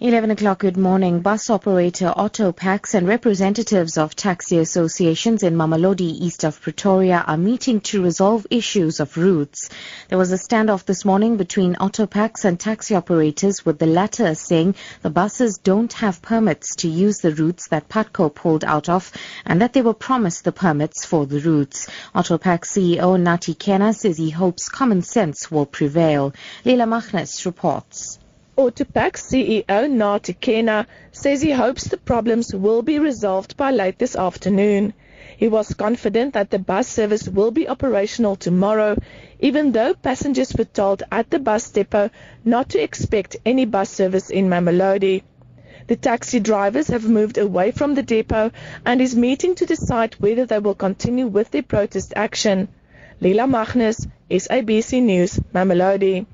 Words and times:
11 0.00 0.30
o'clock, 0.30 0.60
good 0.60 0.76
morning. 0.76 1.22
Bus 1.22 1.50
operator 1.50 2.14
Autopax 2.16 2.94
and 2.94 3.08
representatives 3.08 3.98
of 3.98 4.14
taxi 4.14 4.58
associations 4.58 5.42
in 5.42 5.56
Mamelodi, 5.56 6.20
east 6.22 6.44
of 6.44 6.60
Pretoria, 6.60 7.24
are 7.26 7.36
meeting 7.36 7.80
to 7.80 8.04
resolve 8.04 8.46
issues 8.48 9.00
of 9.00 9.16
routes. 9.16 9.70
There 10.08 10.16
was 10.16 10.30
a 10.30 10.36
standoff 10.36 10.84
this 10.84 11.04
morning 11.04 11.36
between 11.36 11.74
Autopax 11.74 12.44
and 12.44 12.60
taxi 12.60 12.94
operators, 12.94 13.66
with 13.66 13.80
the 13.80 13.86
latter 13.86 14.36
saying 14.36 14.76
the 15.02 15.10
buses 15.10 15.58
don't 15.58 15.92
have 15.94 16.22
permits 16.22 16.76
to 16.76 16.88
use 16.88 17.18
the 17.18 17.34
routes 17.34 17.66
that 17.70 17.88
PUTCO 17.88 18.32
pulled 18.32 18.62
out 18.64 18.88
of 18.88 19.10
and 19.44 19.60
that 19.62 19.72
they 19.72 19.82
were 19.82 19.94
promised 19.94 20.44
the 20.44 20.52
permits 20.52 21.04
for 21.04 21.26
the 21.26 21.40
routes. 21.40 21.88
Autopax 22.14 22.66
CEO 22.66 23.20
Nathi 23.20 23.56
Kena 23.56 23.92
says 23.92 24.16
he 24.16 24.30
hopes 24.30 24.68
common 24.68 25.02
sense 25.02 25.50
will 25.50 25.66
prevail. 25.66 26.32
Leila 26.64 26.84
Machnes 26.84 27.44
reports. 27.44 28.20
Autopax 28.58 29.22
CEO 29.30 29.86
Nathi 29.88 30.34
Kena 30.36 30.86
says 31.12 31.40
he 31.40 31.52
hopes 31.52 31.84
the 31.84 31.96
problems 31.96 32.52
will 32.52 32.82
be 32.82 32.98
resolved 32.98 33.56
by 33.56 33.70
late 33.70 34.00
this 34.00 34.16
afternoon. 34.16 34.94
He 35.36 35.46
was 35.46 35.74
confident 35.74 36.34
that 36.34 36.50
the 36.50 36.58
bus 36.58 36.88
service 36.88 37.28
will 37.28 37.52
be 37.52 37.68
operational 37.68 38.34
tomorrow, 38.34 38.96
even 39.38 39.70
though 39.70 39.94
passengers 39.94 40.52
were 40.58 40.64
told 40.64 41.04
at 41.12 41.30
the 41.30 41.38
bus 41.38 41.70
depot 41.70 42.10
not 42.44 42.70
to 42.70 42.82
expect 42.82 43.36
any 43.46 43.64
bus 43.64 43.90
service 43.90 44.28
in 44.28 44.48
Mamelodi. 44.48 45.22
The 45.86 45.94
taxi 45.94 46.40
drivers 46.40 46.88
have 46.88 47.08
moved 47.08 47.38
away 47.38 47.70
from 47.70 47.94
the 47.94 48.02
depot 48.02 48.50
and 48.84 49.00
is 49.00 49.14
meeting 49.14 49.54
to 49.54 49.66
decide 49.66 50.14
whether 50.14 50.46
they 50.46 50.58
will 50.58 50.74
continue 50.74 51.28
with 51.28 51.52
their 51.52 51.62
protest 51.62 52.12
action. 52.16 52.66
Lila 53.20 53.46
Magnus, 53.46 54.04
SABC 54.28 55.00
News, 55.00 55.38
Mamelodi. 55.54 56.26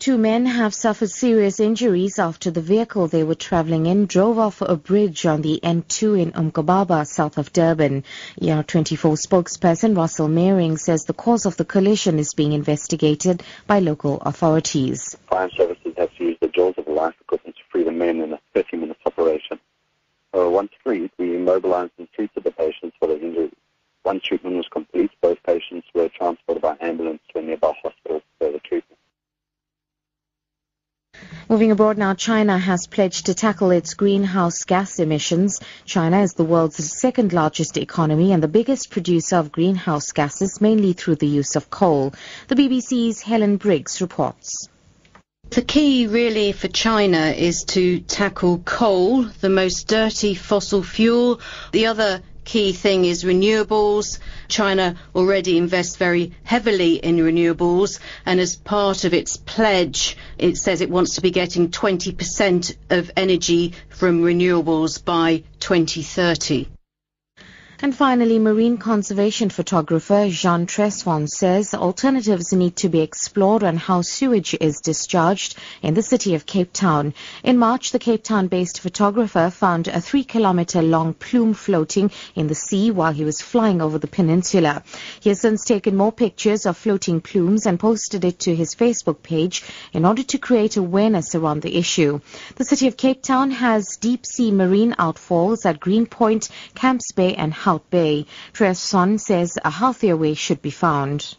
Two 0.00 0.16
men 0.16 0.46
have 0.46 0.72
suffered 0.72 1.10
serious 1.10 1.60
injuries 1.60 2.18
after 2.18 2.50
the 2.50 2.62
vehicle 2.62 3.06
they 3.06 3.22
were 3.22 3.34
traveling 3.34 3.84
in 3.84 4.06
drove 4.06 4.38
off 4.38 4.62
a 4.62 4.74
bridge 4.74 5.26
on 5.26 5.42
the 5.42 5.60
N2 5.62 6.18
in 6.18 6.32
Umgababa, 6.32 7.06
south 7.06 7.36
of 7.36 7.52
Durban. 7.52 8.04
ER24 8.40 9.18
spokesperson 9.18 9.94
Russell 9.94 10.28
Meiring 10.28 10.78
says 10.78 11.04
the 11.04 11.12
cause 11.12 11.44
of 11.44 11.58
the 11.58 11.66
collision 11.66 12.18
is 12.18 12.32
being 12.32 12.52
investigated 12.52 13.42
by 13.66 13.80
local 13.80 14.22
authorities. 14.22 15.18
Fire 15.28 15.50
services 15.50 15.92
have 15.98 16.16
to 16.16 16.24
use 16.24 16.38
the 16.40 16.48
jaws 16.48 16.76
of 16.78 16.88
life 16.88 17.14
equipment 17.20 17.56
to 17.56 17.62
free 17.68 17.84
the 17.84 17.92
men 17.92 18.22
in 18.22 18.32
a 18.32 18.40
30-minute 18.54 18.96
operation. 19.04 19.60
Uh, 20.34 20.48
once 20.48 20.72
freed, 20.82 21.10
we 21.18 21.36
immobilized 21.36 21.92
and 21.98 22.10
treated 22.12 22.42
the 22.42 22.50
patients 22.52 22.96
for 22.98 23.06
their 23.06 23.18
injuries. 23.18 23.52
Once 24.06 24.22
treatment 24.22 24.56
was 24.56 24.68
complete, 24.68 25.10
both 25.20 25.36
patients 25.42 25.86
were 25.94 26.08
transported 26.08 26.62
by 26.62 26.74
ambulance 26.80 27.20
to 27.30 27.40
a 27.40 27.42
nearby 27.42 27.74
hospital 27.82 28.22
for 28.38 28.46
further 28.46 28.60
treatment. 28.60 28.96
Moving 31.60 31.72
abroad 31.72 31.98
now, 31.98 32.14
China 32.14 32.58
has 32.58 32.86
pledged 32.86 33.26
to 33.26 33.34
tackle 33.34 33.70
its 33.70 33.92
greenhouse 33.92 34.64
gas 34.64 34.98
emissions. 34.98 35.60
China 35.84 36.22
is 36.22 36.32
the 36.32 36.42
world's 36.42 36.82
second 36.98 37.34
largest 37.34 37.76
economy 37.76 38.32
and 38.32 38.42
the 38.42 38.48
biggest 38.48 38.88
producer 38.88 39.36
of 39.36 39.52
greenhouse 39.52 40.10
gases, 40.12 40.62
mainly 40.62 40.94
through 40.94 41.16
the 41.16 41.26
use 41.26 41.56
of 41.56 41.68
coal. 41.68 42.14
The 42.48 42.54
BBC's 42.54 43.20
Helen 43.20 43.58
Briggs 43.58 44.00
reports. 44.00 44.70
The 45.50 45.60
key 45.60 46.06
really 46.06 46.52
for 46.52 46.68
China 46.68 47.26
is 47.26 47.64
to 47.64 48.00
tackle 48.00 48.60
coal, 48.60 49.24
the 49.24 49.50
most 49.50 49.86
dirty 49.86 50.32
fossil 50.32 50.82
fuel. 50.82 51.42
The 51.72 51.88
other 51.88 52.22
key 52.50 52.72
thing 52.72 53.04
is 53.04 53.22
renewables. 53.22 54.18
China 54.48 54.96
already 55.14 55.56
invests 55.56 55.94
very 55.94 56.32
heavily 56.42 56.96
in 56.96 57.16
renewables, 57.18 58.00
and 58.26 58.40
as 58.40 58.56
part 58.56 59.04
of 59.04 59.14
its 59.14 59.36
pledge, 59.36 60.16
it 60.36 60.56
says 60.56 60.80
it 60.80 60.90
wants 60.90 61.14
to 61.14 61.20
be 61.20 61.30
getting 61.30 61.70
20% 61.70 62.74
of 62.90 63.08
energy 63.16 63.72
from 63.88 64.22
renewables 64.22 65.04
by 65.04 65.44
2030. 65.60 66.66
And 67.82 67.96
finally, 67.96 68.38
marine 68.38 68.76
conservation 68.76 69.48
photographer 69.48 70.28
Jean 70.28 70.66
Tresfon 70.66 71.26
says 71.26 71.72
alternatives 71.72 72.52
need 72.52 72.76
to 72.76 72.90
be 72.90 73.00
explored 73.00 73.64
on 73.64 73.78
how 73.78 74.02
sewage 74.02 74.54
is 74.60 74.82
discharged 74.82 75.56
in 75.80 75.94
the 75.94 76.02
city 76.02 76.34
of 76.34 76.44
Cape 76.44 76.74
Town. 76.74 77.14
In 77.42 77.56
March, 77.56 77.92
the 77.92 77.98
Cape 77.98 78.22
Town-based 78.22 78.80
photographer 78.80 79.48
found 79.48 79.88
a 79.88 79.98
three-kilometer 79.98 80.82
long 80.82 81.14
plume 81.14 81.54
floating 81.54 82.10
in 82.34 82.48
the 82.48 82.54
sea 82.54 82.90
while 82.90 83.14
he 83.14 83.24
was 83.24 83.40
flying 83.40 83.80
over 83.80 83.96
the 83.96 84.06
peninsula. 84.06 84.82
He 85.20 85.30
has 85.30 85.40
since 85.40 85.64
taken 85.64 85.96
more 85.96 86.12
pictures 86.12 86.66
of 86.66 86.76
floating 86.76 87.22
plumes 87.22 87.64
and 87.64 87.80
posted 87.80 88.26
it 88.26 88.40
to 88.40 88.54
his 88.54 88.74
Facebook 88.74 89.22
page 89.22 89.62
in 89.94 90.04
order 90.04 90.22
to 90.24 90.36
create 90.36 90.76
awareness 90.76 91.34
around 91.34 91.62
the 91.62 91.78
issue. 91.78 92.20
The 92.56 92.64
city 92.64 92.88
of 92.88 92.98
Cape 92.98 93.22
Town 93.22 93.52
has 93.52 93.96
deep-sea 93.96 94.52
marine 94.52 94.92
outfalls 94.98 95.64
at 95.64 95.80
Greenpoint, 95.80 96.50
Camps 96.74 97.12
Bay 97.12 97.34
and 97.34 97.54
Bay. 97.78 98.26
Tresfon 98.52 99.20
says 99.20 99.58
a 99.64 99.70
healthier 99.70 100.16
way 100.16 100.34
should 100.34 100.60
be 100.60 100.70
found 100.70 101.36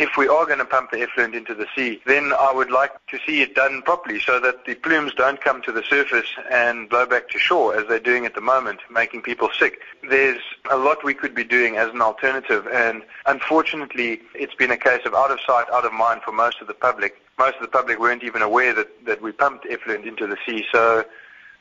if 0.00 0.16
we 0.16 0.26
are 0.26 0.46
going 0.46 0.58
to 0.58 0.64
pump 0.64 0.90
the 0.90 1.02
effluent 1.02 1.34
into 1.34 1.54
the 1.54 1.66
sea, 1.76 2.00
then 2.06 2.32
I 2.32 2.52
would 2.54 2.70
like 2.70 2.92
to 3.08 3.18
see 3.26 3.42
it 3.42 3.54
done 3.54 3.82
properly 3.82 4.18
so 4.18 4.40
that 4.40 4.64
the 4.64 4.74
plumes 4.74 5.12
don't 5.12 5.38
come 5.38 5.60
to 5.60 5.72
the 5.72 5.82
surface 5.82 6.28
and 6.50 6.88
blow 6.88 7.04
back 7.04 7.28
to 7.28 7.38
shore 7.38 7.78
as 7.78 7.86
they're 7.86 8.00
doing 8.00 8.24
at 8.24 8.34
the 8.34 8.40
moment, 8.40 8.80
making 8.90 9.20
people 9.20 9.50
sick. 9.52 9.80
There's 10.08 10.40
a 10.70 10.78
lot 10.78 11.04
we 11.04 11.12
could 11.12 11.34
be 11.34 11.44
doing 11.44 11.76
as 11.76 11.90
an 11.90 12.00
alternative 12.00 12.66
and 12.72 13.02
unfortunately 13.26 14.22
it's 14.34 14.54
been 14.54 14.70
a 14.70 14.76
case 14.78 15.02
of 15.04 15.14
out 15.14 15.30
of 15.30 15.38
sight, 15.46 15.66
out 15.70 15.84
of 15.84 15.92
mind 15.92 16.22
for 16.22 16.32
most 16.32 16.62
of 16.62 16.66
the 16.66 16.74
public. 16.74 17.20
Most 17.38 17.56
of 17.56 17.62
the 17.62 17.68
public 17.68 17.98
weren't 17.98 18.24
even 18.24 18.40
aware 18.40 18.72
that, 18.72 19.04
that 19.04 19.20
we 19.20 19.32
pumped 19.32 19.66
effluent 19.68 20.06
into 20.06 20.26
the 20.26 20.38
sea. 20.46 20.64
So 20.72 21.04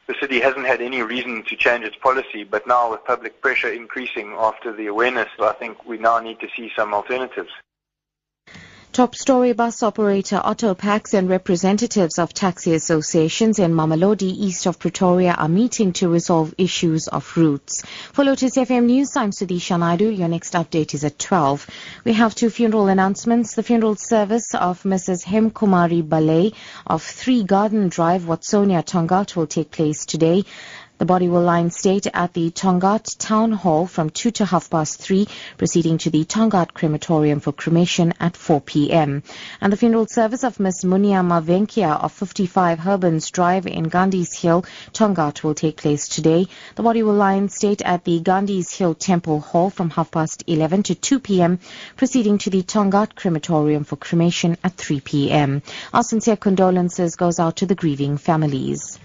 the 0.10 0.16
city 0.20 0.40
hasn't 0.40 0.66
had 0.66 0.82
any 0.82 1.04
reason 1.04 1.44
to 1.44 1.56
change 1.56 1.86
its 1.86 1.96
policy, 1.96 2.44
but 2.44 2.66
now 2.66 2.90
with 2.90 3.06
public 3.06 3.40
pressure 3.42 3.72
increasing 3.72 4.34
after 4.40 4.74
the 4.74 4.88
awareness, 4.88 5.30
I 5.40 5.54
think 5.54 5.86
we 5.86 6.00
now 6.00 6.20
need 6.20 6.40
to 6.40 6.48
see 6.58 6.72
some 6.76 6.96
alternatives. 6.96 7.52
Top 8.92 9.16
story 9.16 9.54
bus 9.54 9.84
operator 9.84 10.42
Autopax 10.44 11.14
and 11.14 11.30
representatives 11.30 12.18
of 12.18 12.34
taxi 12.34 12.74
associations 12.74 13.60
in 13.60 13.72
Mamelodi 13.72 14.24
east 14.24 14.66
of 14.66 14.80
Pretoria 14.80 15.34
are 15.34 15.48
meeting 15.48 15.94
to 15.94 16.10
resolve 16.10 16.56
issues 16.58 17.08
of 17.08 17.38
routes. 17.38 17.84
For 18.14 18.26
Lotus 18.26 18.56
FM 18.56 18.86
News, 18.86 19.16
I'm 19.16 19.30
Sudisha 19.30 19.78
Naidu. 19.80 20.10
Your 20.10 20.28
next 20.28 20.54
update 20.54 20.96
is 20.96 21.04
at 21.04 21.20
12. 21.20 21.68
We 22.04 22.14
have 22.14 22.34
two 22.34 22.50
funeral 22.50 22.88
announcements. 22.88 23.54
The 23.54 23.62
funeral 23.62 23.96
service 23.96 24.56
of 24.56 24.82
Mrs. 24.82 25.24
Hemkumari 25.24 26.02
Balay 26.02 26.56
of 26.88 27.04
3 27.04 27.44
Garden 27.44 27.90
Drive, 27.90 28.24
Watsonia, 28.24 28.84
Tongaat 28.84 29.36
will 29.36 29.48
take 29.48 29.70
place 29.70 30.08
today. 30.08 30.46
The 31.00 31.06
body 31.06 31.30
will 31.30 31.44
lie 31.44 31.60
in 31.60 31.72
state 31.72 32.08
at 32.14 32.34
the 32.34 32.52
Tongaat 32.52 33.18
Town 33.18 33.54
Hall 33.54 33.88
from 33.88 34.10
2 34.10 34.32
to 34.32 34.46
half 34.46 34.70
past 34.70 35.00
3, 35.00 35.30
proceeding 35.58 35.98
to 36.00 36.10
the 36.10 36.26
Tongaat 36.26 36.74
Crematorium 36.74 37.40
for 37.40 37.54
cremation 37.54 38.14
at 38.20 38.36
4 38.36 38.60
p.m. 38.60 39.24
And 39.62 39.72
the 39.72 39.78
funeral 39.78 40.08
service 40.08 40.44
of 40.44 40.60
Miss 40.60 40.84
Munia 40.84 41.24
Mavenkia 41.26 42.04
of 42.04 42.12
55 42.12 42.80
Herbans 42.80 43.32
Drive 43.32 43.66
in 43.66 43.86
Gandhi's 43.86 44.34
Hill, 44.34 44.66
Tongaat, 44.92 45.42
will 45.42 45.56
take 45.56 45.78
place 45.78 46.10
today. 46.10 46.48
The 46.76 46.84
body 46.84 47.02
will 47.02 47.14
lie 47.14 47.36
in 47.36 47.48
state 47.48 47.82
at 47.82 48.04
the 48.04 48.20
Gandhi's 48.20 48.70
Hill 48.74 48.94
Temple 48.94 49.40
Hall 49.40 49.70
from 49.70 49.92
half 49.92 50.12
past 50.12 50.44
11 50.48 50.84
to 50.84 50.96
2 50.96 51.22
p.m., 51.22 51.60
proceeding 51.96 52.40
to 52.40 52.50
the 52.50 52.62
Tongaat 52.62 53.16
Crematorium 53.16 53.86
for 53.86 53.96
cremation 53.96 54.58
at 54.66 54.74
3 54.74 55.00
p.m. 55.00 55.62
Our 55.94 56.04
sincere 56.04 56.36
condolences 56.36 57.16
goes 57.16 57.40
out 57.40 57.56
to 57.56 57.66
the 57.66 57.76
grieving 57.76 58.18
families. 58.18 58.99